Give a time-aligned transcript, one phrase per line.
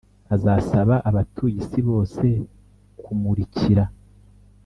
[0.35, 2.25] azasaba abatuye isi bose
[3.03, 3.83] kumumurikira.